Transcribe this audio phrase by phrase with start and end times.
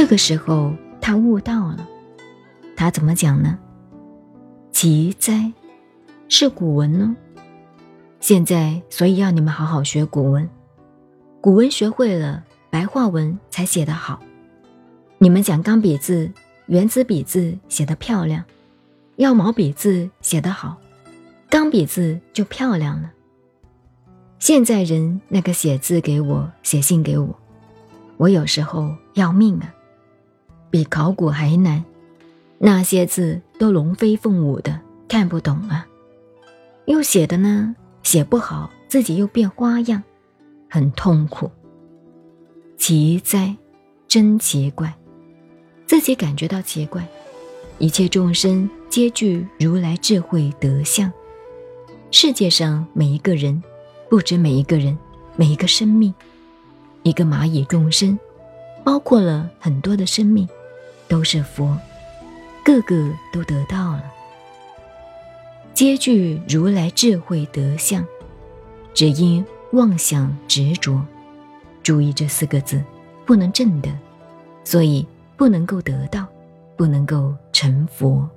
[0.00, 1.86] 这个时候他悟到了，
[2.74, 3.58] 他怎么讲呢？
[4.72, 5.52] 奇哉，
[6.26, 7.14] 是古文呢。
[8.18, 10.48] 现在所以要你们好好学古文，
[11.42, 14.18] 古文学会了，白话文才写得好。
[15.18, 16.32] 你们讲钢笔字、
[16.68, 18.42] 圆珠笔字写得漂亮，
[19.16, 20.78] 要毛笔字写得好，
[21.50, 23.12] 钢笔字就漂亮了。
[24.38, 27.38] 现在人那个写字给我、写信给我，
[28.16, 29.74] 我有时候要命啊。
[30.70, 31.84] 比考古还难，
[32.58, 35.86] 那些字都龙飞凤舞的，看不懂啊。
[36.86, 40.02] 又写的呢，写不好，自己又变花样，
[40.68, 41.50] 很痛苦。
[42.76, 43.56] 奇哉，
[44.08, 44.94] 真奇怪，
[45.86, 47.06] 自己感觉到奇怪。
[47.78, 51.10] 一切众生皆具如来智慧德相，
[52.10, 53.62] 世界上每一个人，
[54.08, 54.96] 不止每一个人，
[55.36, 56.14] 每一个生命，
[57.02, 58.18] 一个蚂蚁众生，
[58.84, 60.48] 包括了很多的生命。
[61.10, 61.76] 都是佛，
[62.64, 64.04] 个个都得到了，
[65.74, 68.06] 皆具如来智慧德相，
[68.94, 71.04] 只因妄想执着。
[71.82, 72.80] 注意这四个字，
[73.26, 73.90] 不能证得，
[74.62, 75.04] 所以
[75.36, 76.24] 不能够得到，
[76.76, 78.28] 不能够成佛。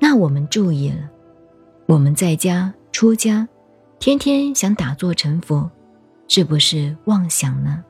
[0.00, 1.08] 那我们注意了，
[1.86, 3.46] 我们在家出家，
[4.00, 5.70] 天天想打坐成佛，
[6.26, 7.84] 是不是妄想呢？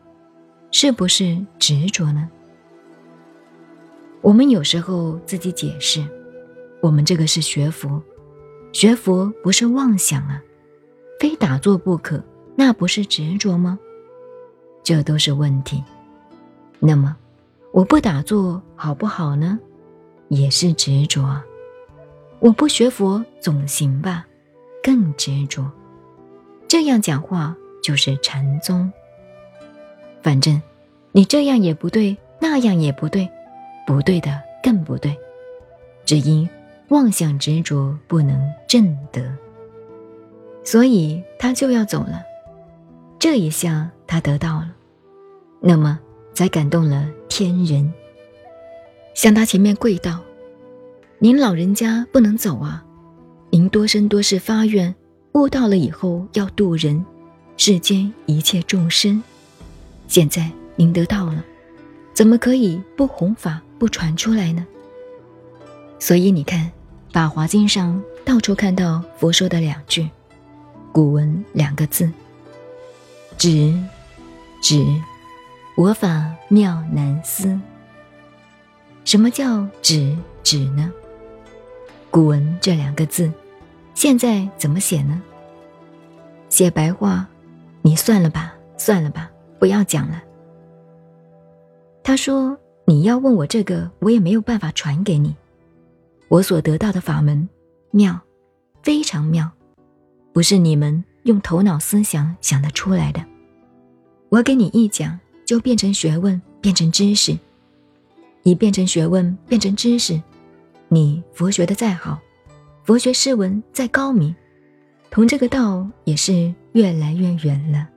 [0.71, 2.29] 是不是执着呢？
[4.25, 6.03] 我们有时候自己解释，
[6.81, 8.03] 我们这个是学佛，
[8.73, 10.43] 学佛不是妄想啊，
[11.21, 12.25] 非打坐不可，
[12.57, 13.79] 那不是执着吗？
[14.83, 15.85] 这都是问题。
[16.81, 17.15] 那么，
[17.71, 19.59] 我不打坐好不好呢？
[20.29, 21.39] 也是执着。
[22.39, 24.25] 我不学佛总行吧？
[24.83, 25.71] 更执着。
[26.67, 28.91] 这样讲话就是禅宗。
[30.23, 30.63] 反正，
[31.13, 33.29] 你这样也不对，那样也不对。
[33.87, 35.17] 不对的更不对，
[36.05, 36.49] 只因
[36.89, 39.23] 妄想执着不能正得，
[40.65, 42.23] 所以他就要走了。
[43.19, 44.75] 这一下他得到了，
[45.61, 45.99] 那么
[46.35, 47.93] 才感动了天人，
[49.15, 50.21] 向他前面跪道
[51.21, 52.85] ：“您老人家不能走啊！
[53.51, 54.95] 您多生多世发愿，
[55.33, 57.05] 悟到了以后要度人，
[57.57, 59.23] 世间一切众生。
[60.07, 61.45] 现在您得到了，
[62.13, 64.67] 怎么可以不弘法？”不传出来呢，
[65.99, 66.59] 所以你看，
[67.13, 70.09] 《法华经》上到处看到佛说的两句，
[70.91, 72.11] 古文两个字
[73.37, 73.79] ：“止，
[74.63, 74.83] 止，
[75.77, 77.61] 我法妙难思。”
[79.05, 80.91] 什么叫止止呢？
[82.11, 83.31] 古文这两个字，
[83.93, 85.21] 现在怎么写呢？
[86.49, 87.29] 写白话，
[87.83, 90.23] 你算了吧，算了吧，不要讲了。
[92.03, 92.59] 他说。
[92.87, 95.35] 你要问我这个，我也没有办法传给你。
[96.29, 97.49] 我所得到的法门
[97.91, 98.21] 妙，
[98.83, 99.51] 非常妙，
[100.33, 103.25] 不是你们用头脑思想想得出来的。
[104.29, 107.39] 我给你一讲，就变成学问，变成知识。
[108.43, 110.21] 你变成学问，变成知识，
[110.89, 112.21] 你佛学的再好，
[112.83, 114.35] 佛学诗文再高明，
[115.11, 117.89] 同这个道也是越来越远了。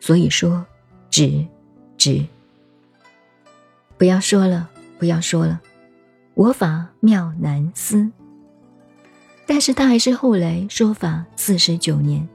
[0.00, 0.64] 所以说，
[1.10, 1.44] 止，
[1.98, 2.24] 止。
[4.00, 5.60] 不要说了，不要说了，
[6.32, 8.10] 我法妙难思。
[9.46, 12.26] 但是他还是后来说法四十九年。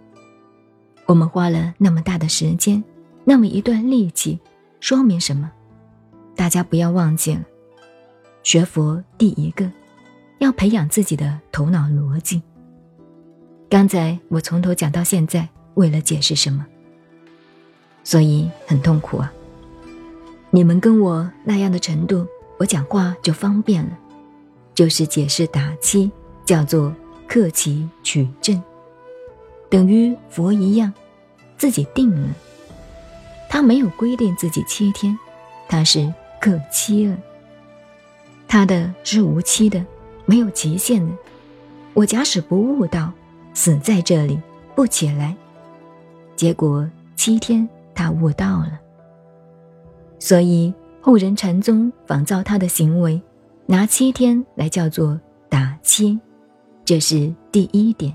[1.08, 2.84] 我们花了那么大的时间，
[3.24, 4.40] 那么一段力气，
[4.80, 5.52] 说明什么？
[6.36, 7.42] 大家不要忘记了，
[8.44, 9.68] 学佛第一个
[10.38, 12.44] 要培养自己的头脑逻辑。
[13.68, 16.64] 刚才我从头讲到现在，为了解释什么？
[18.04, 19.34] 所以很痛苦啊。
[20.56, 22.26] 你们跟我那样的程度，
[22.58, 23.92] 我讲话就方便了，
[24.74, 26.10] 就是解释打七，
[26.46, 26.96] 叫做
[27.28, 28.64] 克其取证，
[29.70, 30.94] 等于佛一样，
[31.58, 32.30] 自己定了。
[33.50, 35.20] 他没有规定自己七天，
[35.68, 36.10] 他是
[36.40, 37.18] 克期了。
[38.48, 39.86] 他的是无期的，
[40.26, 41.12] 没有极限的。
[41.94, 43.12] 我假使不悟道，
[43.54, 44.40] 死在这里
[44.74, 45.36] 不起来，
[46.38, 48.80] 结果七天他悟到了。
[50.26, 53.22] 所以后人禅宗仿造他的行为，
[53.68, 56.20] 拿七天来叫做打七，
[56.84, 58.12] 这是第一点。